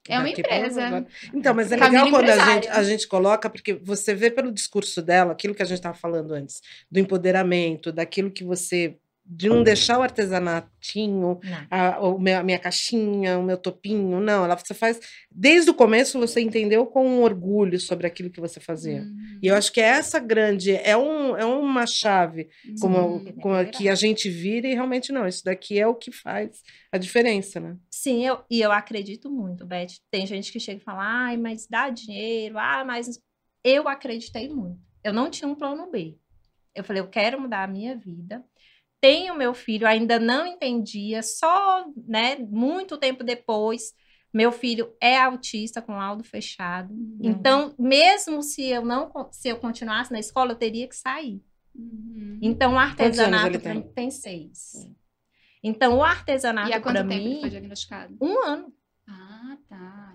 [0.08, 1.06] É uma Daqui empresa.
[1.34, 4.50] Então, mas é Caminho legal quando a gente, a gente coloca, porque você vê pelo
[4.50, 8.96] discurso dela, aquilo que a gente estava falando antes, do empoderamento, daquilo que você.
[9.32, 11.38] De não deixar o artesanatinho,
[11.70, 14.44] a, a minha caixinha, o meu topinho, não.
[14.44, 14.98] Ela você faz.
[15.30, 19.02] Desde o começo você entendeu com um orgulho sobre aquilo que você fazia.
[19.02, 19.38] Uhum.
[19.40, 22.48] E eu acho que é essa grande, é, um, é uma chave
[22.80, 25.28] como, como a que a gente vira e realmente não.
[25.28, 27.76] Isso daqui é o que faz a diferença, né?
[27.88, 30.00] Sim, eu, e eu acredito muito, Beth.
[30.10, 33.20] Tem gente que chega e fala, ai, mas dá dinheiro, ah, mas
[33.62, 34.80] eu acreditei muito.
[35.04, 36.18] Eu não tinha um plano B.
[36.74, 38.44] Eu falei, eu quero mudar a minha vida.
[39.00, 43.94] Tenho meu filho, ainda não entendia, só, né, muito tempo depois,
[44.32, 46.92] meu filho é autista com laudo fechado.
[46.92, 47.18] Uhum.
[47.20, 51.42] Então, mesmo se eu não se eu continuasse na escola, eu teria que sair.
[51.74, 52.38] Uhum.
[52.42, 53.82] Então, o artesanato pra tem?
[53.82, 54.88] tem seis.
[55.62, 58.16] Então, o artesanato para mim, foi diagnosticado?
[58.20, 58.72] um ano.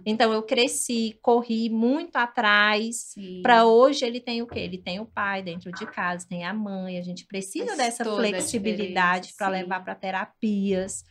[0.05, 3.13] Então eu cresci, corri muito atrás.
[3.13, 3.41] Sim.
[3.41, 4.59] Para hoje ele tem o quê?
[4.59, 6.99] Ele tem o pai dentro de casa, tem a mãe.
[6.99, 9.53] A gente precisa dessa flexibilidade para sim.
[9.53, 11.03] levar para terapias,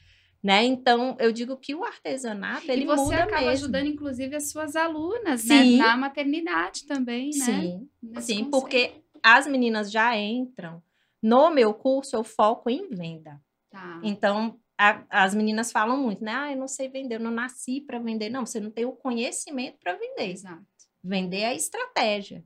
[0.43, 0.63] né?
[0.63, 3.51] Então eu digo que o artesanato ele e você muda acaba mesmo.
[3.65, 5.49] ajudando, inclusive, as suas alunas, Sim.
[5.49, 5.65] né?
[5.79, 7.45] Na maternidade também, né?
[7.45, 8.51] Sim, Nesse sim, conceito.
[8.51, 10.83] porque as meninas já entram.
[11.23, 13.41] No meu curso eu foco em venda.
[13.71, 13.99] Tá.
[14.05, 16.33] Então, a- as meninas falam muito, né?
[16.33, 18.29] Ah, eu não sei vender, eu não nasci para vender.
[18.31, 20.31] Não, você não tem o conhecimento para vender.
[20.31, 20.65] Exato.
[21.03, 22.45] Vender é estratégia.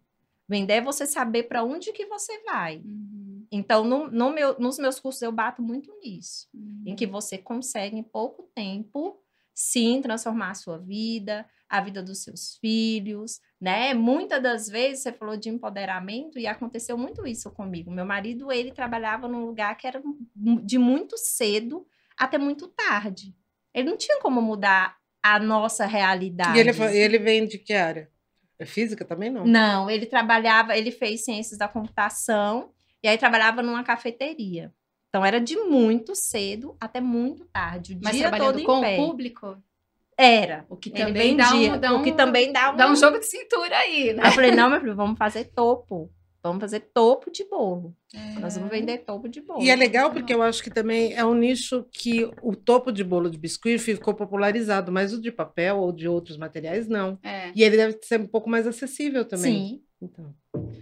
[0.49, 2.79] Vender é você saber para onde que você vai.
[2.79, 3.47] Uhum.
[3.51, 6.83] Então, no, no meu, nos meus cursos eu bato muito nisso, Uhum.
[6.87, 9.21] em que você consegue em pouco tempo
[9.55, 13.93] sim transformar a sua vida, a vida dos seus filhos, né?
[13.93, 17.91] Muitas das vezes você falou de empoderamento e aconteceu muito isso comigo.
[17.91, 20.01] Meu marido, ele trabalhava num lugar que era
[20.35, 21.87] de muito cedo
[22.19, 23.35] até muito tarde.
[23.75, 26.57] Ele não tinha como mudar a nossa realidade.
[26.57, 28.11] E ele, ele vem de que área?
[28.59, 29.45] É física também não?
[29.47, 34.73] Não, ele trabalhava, ele fez ciências da computação e aí trabalhava numa cafeteria.
[35.09, 38.95] Então era de muito cedo até muito tarde, o Mas dia todo em com pé.
[38.95, 39.57] o público,
[40.17, 40.67] Era.
[40.69, 43.19] o que também dá um, dá o que um- também dá um, dá um jogo
[43.21, 44.27] de cintura aí, né?
[44.27, 46.13] Eu falei, não, meu filho, vamos fazer topo.
[46.43, 47.95] Vamos fazer topo de bolo.
[48.41, 48.61] Nós É.
[48.61, 49.61] vamos vender topo de bolo.
[49.63, 53.03] E é legal porque eu acho que também é um nicho que o topo de
[53.03, 57.19] bolo de biscuit ficou popularizado, mas o de papel ou de outros materiais não.
[57.23, 57.51] É.
[57.55, 59.53] E ele deve ser um pouco mais acessível também.
[59.53, 59.83] Sim.
[60.01, 60.33] Então,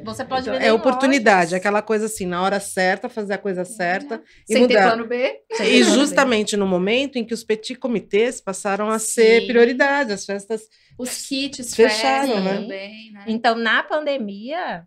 [0.04, 1.52] Você pode então, vender é em oportunidade, lojas.
[1.54, 4.88] aquela coisa assim, na hora certa, fazer a coisa certa e Sem ter mudar.
[4.92, 5.40] plano B.
[5.58, 9.46] E justamente no momento em que os petit comitês passaram a ser Sim.
[9.46, 12.54] prioridade, as festas Os kits Fecharam, né?
[12.60, 13.24] também, né?
[13.26, 14.84] Então, na pandemia,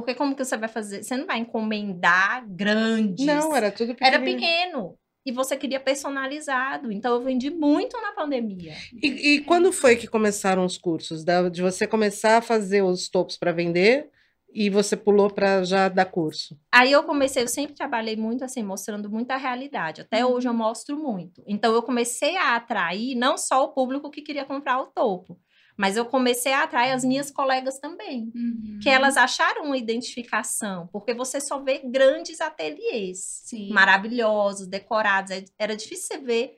[0.00, 1.02] porque como que você vai fazer?
[1.02, 3.24] Você não vai encomendar grandes.
[3.26, 4.40] Não, era tudo Era pequenininho.
[4.40, 4.98] pequeno.
[5.26, 6.90] E você queria personalizado.
[6.90, 8.72] Então, eu vendi muito na pandemia.
[9.02, 11.24] E, e quando foi que começaram os cursos?
[11.24, 14.08] Da- De você começar a fazer os topos para vender
[14.54, 16.58] e você pulou para já dar curso?
[16.72, 20.00] Aí eu comecei, eu sempre trabalhei muito assim, mostrando muita realidade.
[20.00, 20.32] Até Uhum.
[20.32, 21.42] hoje eu mostro muito.
[21.46, 25.38] Então, eu comecei a atrair não só o público que queria comprar o topo,
[25.78, 28.32] mas eu comecei a atrair as minhas colegas também.
[28.34, 28.80] Uhum.
[28.82, 33.42] Que elas acharam uma identificação, porque você só vê grandes ateliês.
[33.44, 33.70] Sim.
[33.72, 35.30] maravilhosos, decorados.
[35.30, 36.56] É- Era difícil você ver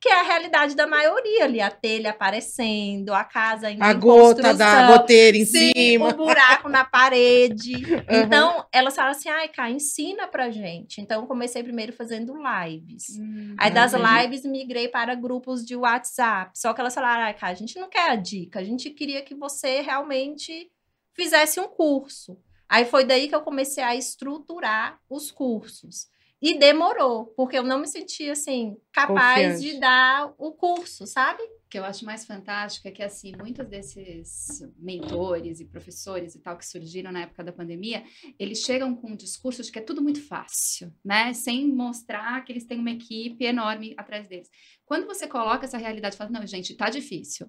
[0.00, 4.00] que é a realidade da maioria ali, a telha aparecendo, a casa ainda A em
[4.00, 4.86] gota da construção.
[4.98, 6.08] goteira em Sim, cima.
[6.08, 7.72] o buraco na parede.
[8.08, 11.00] Então, elas falaram assim, ai, Cá, ensina pra gente.
[11.00, 13.18] Então, eu comecei primeiro fazendo lives.
[13.18, 16.58] Hum, Aí das lives migrei para grupos de WhatsApp.
[16.58, 19.20] Só que elas falaram, ai, Cá, a gente não quer a dica, a gente queria
[19.22, 20.70] que você realmente
[21.14, 22.38] fizesse um curso.
[22.68, 26.08] Aí foi daí que eu comecei a estruturar os cursos.
[26.42, 29.74] E demorou, porque eu não me sentia assim capaz Confiante.
[29.74, 31.42] de dar o curso, sabe?
[31.42, 36.40] O que eu acho mais fantástico é que, assim, muitos desses mentores e professores e
[36.40, 38.02] tal que surgiram na época da pandemia,
[38.38, 41.32] eles chegam com um discurso de que é tudo muito fácil, né?
[41.34, 44.48] Sem mostrar que eles têm uma equipe enorme atrás deles.
[44.84, 47.46] Quando você coloca essa realidade e fala, não, gente, tá difícil.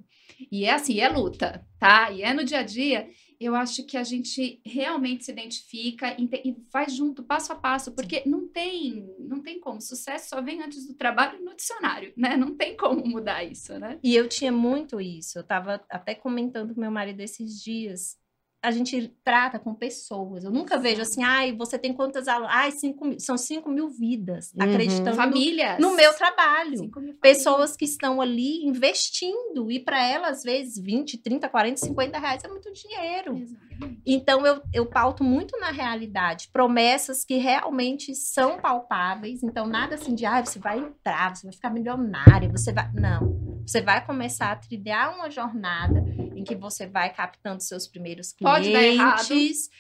[0.52, 2.12] E é assim, é luta, tá?
[2.12, 3.10] E é no dia a dia.
[3.42, 8.22] Eu acho que a gente realmente se identifica e faz junto, passo a passo, porque
[8.24, 9.82] não tem, não tem como.
[9.82, 12.38] Sucesso só vem antes do trabalho no dicionário, né?
[12.38, 13.98] Não tem como mudar isso, né?
[14.04, 15.40] E eu tinha muito isso.
[15.40, 18.21] Eu tava até comentando com meu marido esses dias.
[18.64, 20.44] A gente trata com pessoas.
[20.44, 22.52] Eu nunca vejo assim, ai, você tem quantas alunos?
[22.54, 23.20] Ai, cinco mil.
[23.20, 24.64] São 5 mil vidas Uhum.
[24.70, 25.80] acreditando Famílias.
[25.80, 26.92] no meu trabalho.
[27.20, 29.72] Pessoas que estão ali investindo.
[29.72, 33.36] E para elas, às vezes, 20, 30, 40, 50 reais é muito dinheiro.
[33.38, 34.02] Exatamente.
[34.06, 36.50] Então, eu, eu pauto muito na realidade.
[36.54, 39.42] Promessas que realmente são palpáveis.
[39.42, 42.92] Então, nada assim de, ah, você vai entrar, você vai ficar milionária, você vai.
[42.94, 43.42] Não.
[43.66, 46.04] Você vai começar a trilhar uma jornada
[46.36, 48.60] em que você vai captando seus primeiros clientes.
[48.60, 49.24] Pode dar errado.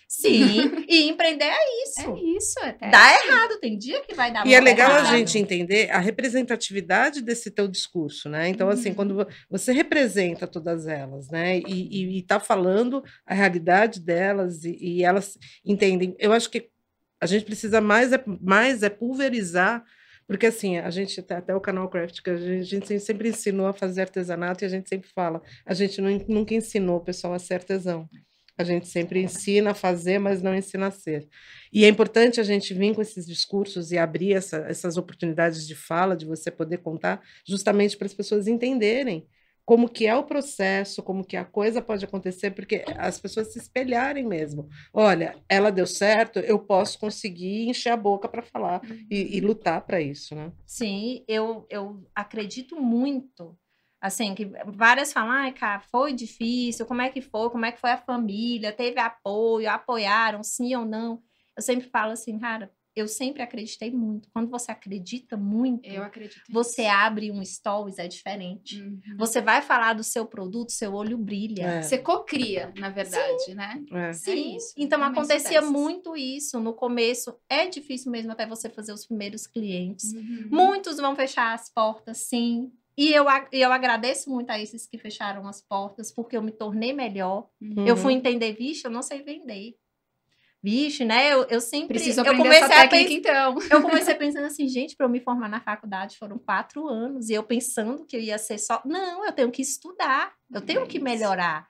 [0.08, 0.86] Sim.
[0.88, 2.02] e empreender é isso.
[2.02, 2.90] É isso, até.
[2.90, 5.18] Dá errado, tem dia que vai dar E é legal a errado.
[5.18, 8.48] gente entender a representatividade desse teu discurso, né?
[8.50, 8.96] Então, assim, Uhum.
[8.96, 11.60] quando vo- você representa todas elas, né?
[11.60, 16.16] E, e, e tá falando a realidade delas e, e elas entendem.
[16.20, 16.70] Eu acho que
[17.20, 19.84] a gente precisa mais é, mais é pulverizar,
[20.28, 24.02] porque assim, a gente tem até o canal Craft, a gente, sempre ensinou a fazer
[24.02, 27.56] artesanato e a gente sempre fala, a gente nu- nunca ensinou o pessoal a ser
[27.56, 28.10] artesão.
[28.58, 31.28] A gente sempre ensina a fazer, mas não ensina a ser.
[31.74, 35.74] E é importante a gente vir com esses discursos e abrir essa- essas oportunidades de
[35.74, 39.26] fala, de você poder contar, justamente para as pessoas entenderem
[39.66, 43.60] como que é o processo, como que a coisa pode acontecer, porque as pessoas se
[43.60, 44.68] espelharem mesmo.
[44.94, 49.82] Olha, ela deu certo, eu posso conseguir encher a boca para falar e, e lutar
[49.82, 50.52] para isso, né?
[50.66, 53.58] Sim, eu, eu acredito muito.
[54.02, 57.80] Assim, que várias falam, ai, cara, foi difícil, como é que foi, como é que
[57.80, 61.22] foi a família, teve apoio, apoiaram, sim ou não.
[61.56, 64.30] Eu sempre falo assim, cara, eu sempre acreditei muito.
[64.34, 66.42] Quando você acredita muito, Eu acredito.
[66.50, 66.94] você nisso.
[66.96, 68.82] abre um stories, é diferente.
[68.82, 69.00] Uhum.
[69.18, 71.64] Você vai falar do seu produto, seu olho brilha.
[71.64, 73.82] É, Você cocria, na verdade, né?
[73.94, 74.14] é.
[74.14, 75.70] Sim, isso, então realmente acontecia dessas.
[75.72, 77.36] muito isso no começo.
[77.50, 80.14] É difícil mesmo até você fazer os primeiros clientes.
[80.14, 80.48] Uhum.
[80.52, 82.72] Muitos vão fechar as portas, sim.
[82.98, 86.52] E eu, e eu agradeço muito a esses que fecharam as portas, porque eu me
[86.52, 87.48] tornei melhor.
[87.62, 87.88] Uhum.
[87.88, 89.76] Eu fui entender, vixe, eu não sei vender.
[90.64, 91.34] Vixe, né?
[91.34, 91.96] Eu, eu sempre.
[91.96, 93.50] Preciso eu aprender comecei essa a técnica, pensar.
[93.52, 93.78] então.
[93.78, 97.30] Eu comecei pensando assim, gente, para eu me formar na faculdade foram quatro anos.
[97.30, 98.82] E eu pensando que eu ia ser só.
[98.86, 101.68] Não, eu tenho que estudar, eu tenho É que melhorar.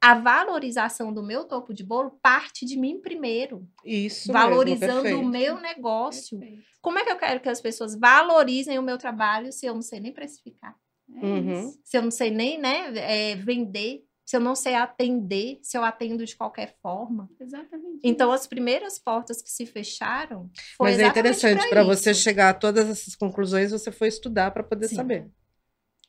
[0.00, 5.24] A valorização do meu topo de bolo parte de mim primeiro, Isso valorizando mesmo, o
[5.24, 6.38] meu negócio.
[6.38, 6.64] Perfeito.
[6.82, 9.80] Como é que eu quero que as pessoas valorizem o meu trabalho se eu não
[9.80, 10.76] sei nem precificar?
[11.22, 11.74] É Uhum.
[11.82, 15.84] Se eu não sei nem né, é, vender, se eu não sei atender, se eu
[15.84, 17.28] atendo de qualquer forma.
[17.38, 18.00] Exatamente.
[18.02, 22.54] Então, as primeiras portas que se fecharam foi Mas é interessante, para você chegar a
[22.54, 24.96] todas essas conclusões, você foi estudar para poder Sim.
[24.96, 25.30] saber.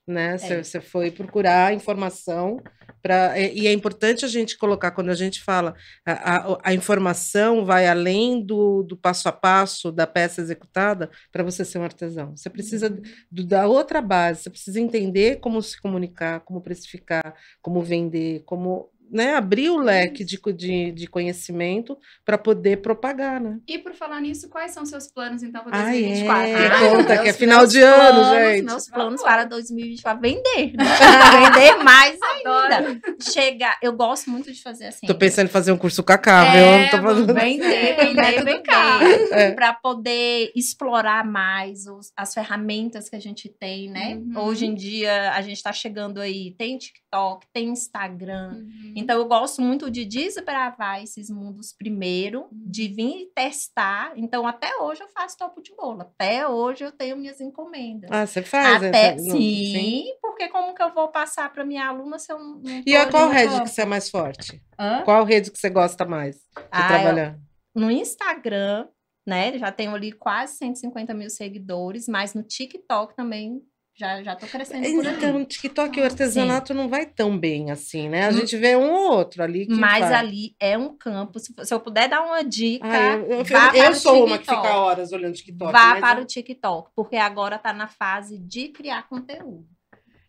[0.07, 0.37] Né?
[0.37, 0.63] Você, É.
[0.63, 2.61] você foi procurar informação
[3.01, 5.73] para e é importante a gente colocar quando a gente fala
[6.05, 11.43] a, a, a informação vai além do, do passo a passo da peça executada para
[11.43, 12.35] você ser um artesão.
[12.37, 13.01] Você precisa Uhum.
[13.31, 18.91] do- da outra base, você precisa entender como se comunicar, como precificar, como vender, como
[19.11, 23.59] né, abrir o leque de, de, de conhecimento para poder propagar, né?
[23.67, 26.47] E por falar nisso, quais são seus planos, então, para Ah, 2024?
[26.47, 26.67] é?
[26.67, 28.65] Ah, Conta que é final de ano, planos, gente.
[28.65, 30.73] Meus planos para 2024 vender.
[30.75, 30.83] né?
[31.53, 32.99] vender mais ainda.
[33.21, 33.77] Chegar.
[33.81, 35.05] Eu gosto muito de fazer assim.
[35.07, 37.25] Tô pensando em fazer um curso Cacá, É, viu?
[37.33, 37.59] Bem.
[37.59, 39.33] Vender, É, vender, vender.
[39.33, 39.51] É.
[39.51, 44.15] Para poder explorar mais os- as ferramentas que a gente tem, né?
[44.15, 44.43] Uhum.
[44.45, 48.53] Hoje em dia a gente está chegando aí, tem TikTok, tem Instagram.
[48.55, 48.93] Uhum.
[49.05, 52.47] Então eu gosto muito de desbravar esses mundos primeiro, Uhum.
[52.51, 54.11] de vir e testar.
[54.15, 58.09] Então até hoje eu faço topo de bolo, até hoje eu tenho minhas encomendas.
[58.11, 58.81] Ah, você faz?
[58.81, 62.55] Até essa- sim, porque como que eu vou passar para minha aluna se eu não.
[62.57, 64.59] não E a qual rede que você é mais forte?
[64.79, 65.03] Hã?
[65.03, 66.41] Qual rede que você gosta mais de
[66.71, 67.39] Ah, eu- trabalhar?
[67.75, 68.87] no Instagram,
[69.27, 69.55] né?
[69.59, 73.61] Já tenho ali quase 150 mil seguidores, mas no TikTok também
[73.97, 74.85] Já, já tô crescendo.
[74.85, 78.25] Então, o TikTok e o artesanato não vai tão bem assim, né?
[78.25, 80.11] A gente vê um ou outro ali Mas faz.
[80.11, 81.39] ali é um campo.
[81.39, 84.75] Se, se eu puder dar uma dica, Ah, eu, eu, eu sou uma que fica
[84.77, 85.71] horas olhando TikTok.
[85.71, 89.65] vá para eu- o TikTok, porque agora tá na fase de criar conteúdo.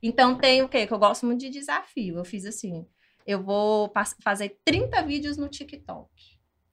[0.01, 0.87] Então tem o quê?
[0.87, 2.19] Que eu gosto muito de desafio.
[2.19, 2.87] Eu fiz assim,
[3.27, 6.09] eu vou fazer 30 vídeos no TikTok.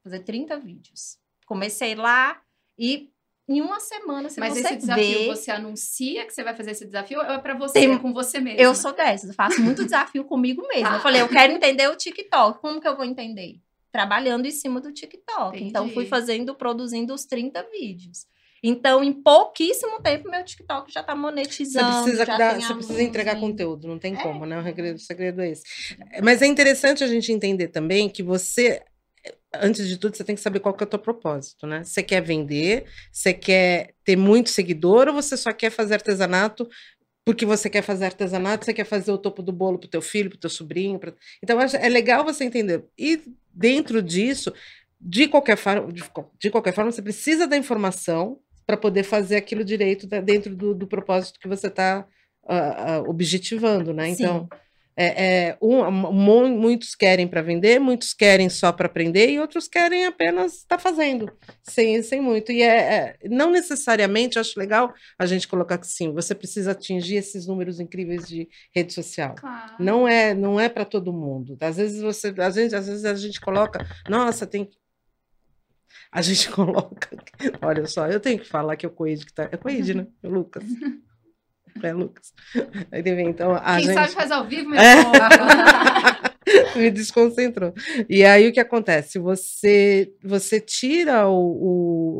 [0.03, 1.17] Fazer 30 vídeos.
[1.47, 2.39] Comecei lá
[2.77, 3.09] e
[3.47, 6.71] em uma semana, se Mas você esse desafio, vê, você anuncia que você vai fazer
[6.71, 8.59] esse desafio ou é pra você, Tem- com você mesmo?
[8.61, 10.89] eu sou dessas, eu faço muito desafio comigo mesma.
[10.91, 10.95] Tá.
[10.95, 12.59] Eu falei, eu quero entender o TikTok.
[12.61, 13.55] Como que eu vou entender?
[13.91, 15.61] Trabalhando em cima do TikTok.
[15.63, 15.93] Então, Entendi.
[15.93, 18.25] fui fazendo, produzindo os 30 vídeos.
[18.65, 22.01] Então, em pouquíssimo tempo, meu TikTok já tá Você monetizando.
[22.03, 24.23] precisa, já dar- tem você precisa entregar conteúdo, não tem É.
[24.23, 24.57] como, né?
[24.57, 25.63] O segredo, o segredo é esse.
[26.23, 28.81] Mas é interessante a gente entender também que você,
[29.53, 31.83] antes de tudo, você tem que saber qual que é o teu propósito, né?
[31.83, 36.67] Você quer vender, você quer ter muito seguidor ou você só quer fazer artesanato
[37.25, 40.29] porque você quer fazer artesanato, você quer fazer o topo do bolo pro teu filho,
[40.29, 40.99] pro teu sobrinho.
[40.99, 42.83] pra- Então, é legal você entender.
[42.97, 43.21] E
[43.53, 44.53] dentro disso,
[44.99, 49.37] de qualquer, forma, de, qual- de qualquer forma, você precisa da informação para poder fazer
[49.37, 52.05] aquilo direito dentro do, do propósito que você está
[53.07, 54.09] objetivando, né?
[54.09, 54.49] Então,
[54.95, 59.67] é, é, um- mu- muitos querem para vender, muitos querem só para aprender e outros
[59.67, 61.31] querem apenas estar fazendo,
[61.63, 62.51] sem, sem muito.
[62.51, 67.15] E é, é- não necessariamente, acho legal a gente colocar que sim, você precisa atingir
[67.15, 69.35] esses números incríveis de rede social.
[69.35, 69.73] Claro.
[69.79, 71.57] Não é, não é para todo mundo.
[71.59, 74.77] Às vezes você, às vezes, às vezes a gente coloca, nossa, tem que-
[76.11, 77.09] a gente coloca,
[77.61, 80.07] olha só, eu tenho que falar que é o Coide que tá, é Coide, né?
[80.23, 80.63] Lucas.
[81.81, 82.33] É Lucas.
[82.91, 85.03] Aí vem, então a Quem gente sabe faz ao vivo, meu É.
[85.03, 85.13] povo.
[86.75, 87.73] me desconcentrou.
[88.09, 89.19] E aí o que acontece?
[89.19, 91.33] Você você tira o,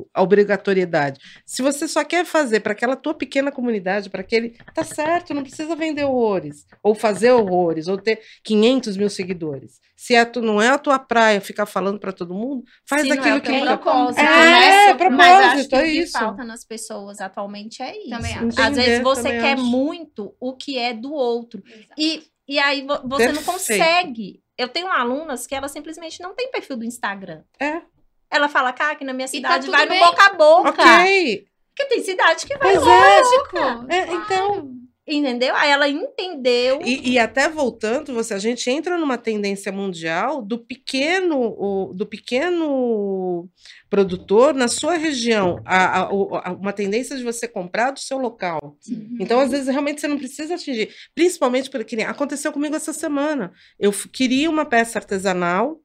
[0.02, 1.20] o- a obrigatoriedade.
[1.46, 5.44] Se você só quer fazer para aquela tua pequena comunidade, para aquele, tá certo, não
[5.44, 9.80] precisa vender horrores, ou fazer horrores, ou ter 500 mil seguidores.
[9.96, 13.08] Se é tu, não é a tua praia ficar falando para todo mundo, faz Se
[13.10, 14.86] não é aquilo o que teu fica- propósito, É, né?
[14.90, 16.20] é propósito, Mas acho que é o que isso.
[16.20, 18.10] falta nas pessoas atualmente é isso.
[18.10, 18.46] Também acho.
[18.48, 19.64] Às Entender, vezes você quer acho.
[19.66, 21.64] muito o que é do outro.
[21.66, 21.94] Exato.
[21.98, 23.46] E, e aí vo- você não Perfeito.
[23.46, 24.42] consegue.
[24.58, 27.42] Eu tenho alunas que ela simplesmente não tem perfil do Instagram.
[27.60, 27.82] É,
[28.30, 30.00] Ela fala, cara, aqui na minha tá cidade tudo vai no bem.
[30.04, 30.70] boca a boca.
[30.70, 31.46] ok.
[31.76, 33.20] Porque tem cidade que vai Pois no é.
[33.20, 33.58] Lógico.
[33.90, 34.24] É, claro.
[34.24, 34.72] então,
[35.06, 35.54] Entendeu?
[35.56, 36.80] Aí ela entendeu.
[36.82, 42.06] E, e até voltando, você, a gente entra numa tendência mundial do pequeno, o- do
[42.06, 43.50] pequeno
[43.90, 48.78] produtor na sua região, a- a- a- uma tendência de você comprar do seu local.
[49.20, 50.90] Então, às vezes, realmente você não precisa atingir.
[51.14, 53.52] Principalmente porque aconteceu comigo essa semana.
[53.78, 55.82] Eu queria uma peça artesanal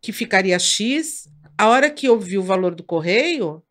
[0.00, 1.28] que ficaria X.
[1.58, 3.62] A hora que eu vi o valor do correio,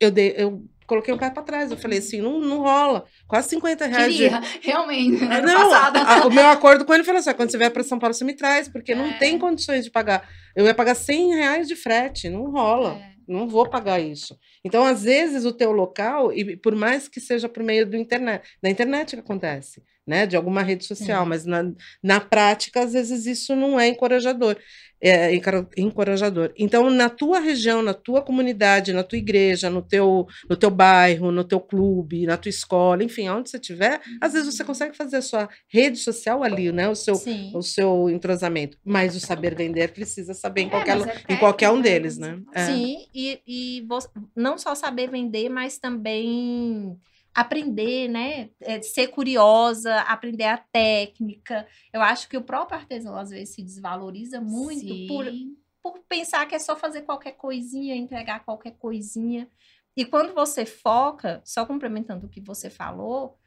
[0.00, 1.70] eu, dei, eu coloquei o pé para trás.
[1.70, 3.04] Eu falei assim, não, não rola.
[3.28, 4.12] Quase 50 reais.
[4.14, 5.22] de- Queria, realmente.
[5.24, 7.70] ah, Ano Não, a- o meu acordo com ele foi assim: ó, quando você vier
[7.70, 9.18] para São Paulo, você me traz, porque não É.
[9.18, 10.28] tem condições de pagar.
[10.56, 12.94] Eu ia pagar 100 reais de frete, não rola.
[13.14, 13.18] É.
[13.28, 14.34] Não vou pagar isso.
[14.64, 18.42] Então, às vezes, o teu local, e por mais que seja por meio do internet,
[18.62, 20.24] da internet que acontece, né?
[20.26, 21.62] De alguma rede social, mas na,
[22.02, 24.56] na prática, às vezes, isso não é encorajador.
[25.00, 25.30] É
[25.76, 26.52] encorajador.
[26.58, 31.30] Então, na tua região, na tua comunidade, na tua igreja, no teu, no teu bairro,
[31.30, 35.18] no teu clube, na tua escola, enfim, onde você estiver, às vezes você consegue fazer
[35.18, 36.88] a sua rede social ali, né?
[36.88, 37.52] O seu, Sim.
[37.54, 38.76] o seu entrosamento.
[38.84, 42.40] Mas o saber vender precisa saber em É, qualquer, é em qualquer um deles, né?
[42.52, 42.66] É.
[42.66, 43.86] Sim, e, e
[44.34, 46.98] não só saber vender, mas também
[47.40, 48.50] aprender, né?
[48.60, 51.66] É, ser curiosa, aprender a técnica.
[51.92, 55.56] Eu acho que o próprio artesão às vezes se desvaloriza muito por, Sim.
[55.82, 59.48] por pensar que é só fazer qualquer coisinha, entregar qualquer coisinha.
[59.96, 63.38] E quando você foca, só complementando o que você falou,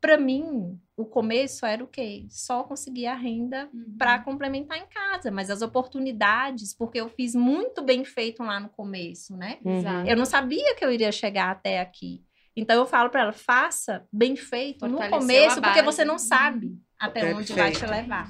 [0.00, 2.26] para mim, o começo era o quê?
[2.28, 3.94] Só conseguir a renda Uhum.
[3.96, 8.68] para complementar em casa, mas as oportunidades, porque eu fiz muito bem feito lá no
[8.68, 9.58] começo, né?
[9.64, 10.04] Uhum.
[10.06, 12.22] Eu não sabia que eu iria chegar até aqui.
[12.56, 16.18] Então eu falo para ela, faça bem feito no Fortaleceu começo, a porque você não
[16.18, 18.02] sabe até onde vai te Perfeito.
[18.02, 18.28] levar.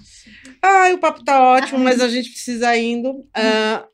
[0.63, 3.27] Ai, o papo tá ótimo, mas a gente precisa indo.
[3.35, 3.87] Ah,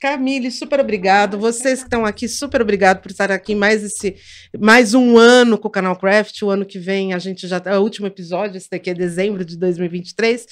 [0.00, 1.38] Camille, super obrigado.
[1.38, 4.16] Vocês que estão aqui, super obrigado por estar aqui mais esse
[4.58, 6.42] mais um ano com o canal Craft.
[6.42, 9.44] O ano que vem a gente já é o último episódio, esse daqui é dezembro
[9.44, 10.46] de 2023.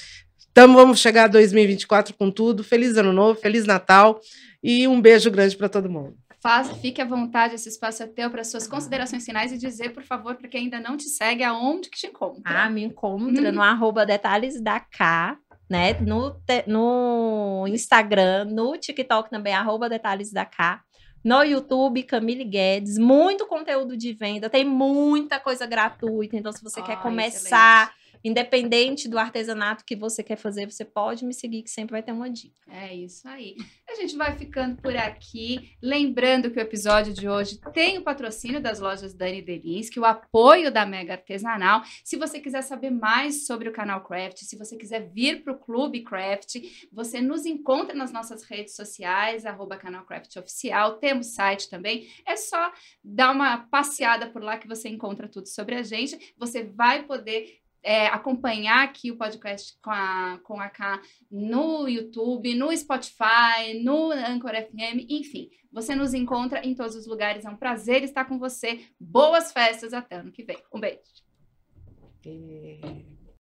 [0.51, 2.63] Então vamos chegar a 2024 com tudo.
[2.63, 4.19] Feliz ano novo, feliz Natal
[4.61, 6.17] e um beijo grande para todo mundo.
[6.41, 10.03] Faça, fique à vontade, esse espaço é teu para suas considerações finais e dizer, por
[10.03, 12.41] favor, para quem ainda não te segue, aonde que te encontra.
[12.65, 15.37] Ah, me encontra no arroba detalhes da K
[15.69, 15.93] né?
[15.99, 20.81] No, te- no Instagram, no TikTok também, arroba detalhes da K.
[21.23, 26.37] No YouTube, Camille Guedes, muito conteúdo de venda, tem muita coisa gratuita.
[26.37, 31.25] Então, se você quer Ah, começar, independente do artesanato que você quer fazer, você pode
[31.25, 32.61] me seguir, que sempre vai ter uma dica.
[32.69, 33.55] É isso aí.
[33.89, 35.71] A gente vai ficando por aqui.
[35.81, 40.71] Lembrando que o episódio de hoje tem o patrocínio das lojas Dani Delinsky, o apoio
[40.71, 41.81] da Mega Artesanal.
[42.03, 45.57] Se você quiser saber mais sobre o canal Craft, se você quiser vir para o
[45.57, 46.55] Clube Craft,
[46.91, 50.97] você nos encontra nas nossas redes sociais, arroba canal Craft Oficial.
[50.97, 52.07] Temos site também.
[52.25, 52.71] É só
[53.03, 56.33] dar uma passeada por lá que você encontra tudo sobre a gente.
[56.37, 61.01] Você vai poder é, acompanhar aqui o podcast com a, com a K
[61.31, 65.49] no YouTube, no Spotify, no Anchor FM, enfim.
[65.71, 67.45] Você nos encontra em todos os lugares.
[67.45, 68.85] É um prazer estar com você.
[68.99, 70.57] Boas festas até ano que vem.
[70.73, 71.01] Um beijo.